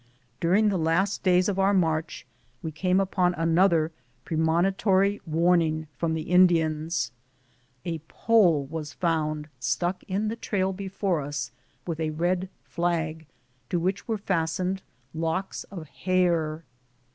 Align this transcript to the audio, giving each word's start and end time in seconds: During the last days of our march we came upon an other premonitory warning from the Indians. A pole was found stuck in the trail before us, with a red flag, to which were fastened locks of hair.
During 0.39 0.69
the 0.69 0.79
last 0.79 1.21
days 1.21 1.47
of 1.47 1.59
our 1.59 1.75
march 1.75 2.25
we 2.63 2.71
came 2.71 2.99
upon 2.99 3.35
an 3.35 3.55
other 3.59 3.91
premonitory 4.25 5.21
warning 5.27 5.85
from 5.95 6.15
the 6.15 6.23
Indians. 6.23 7.11
A 7.85 7.99
pole 8.07 8.65
was 8.65 8.93
found 8.93 9.47
stuck 9.59 10.01
in 10.05 10.27
the 10.27 10.35
trail 10.35 10.73
before 10.73 11.21
us, 11.21 11.51
with 11.85 11.99
a 11.99 12.09
red 12.09 12.49
flag, 12.63 13.27
to 13.69 13.79
which 13.79 14.07
were 14.07 14.17
fastened 14.17 14.81
locks 15.13 15.65
of 15.65 15.85
hair. 15.87 16.63